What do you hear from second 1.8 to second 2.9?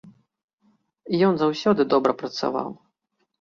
добра працаваў.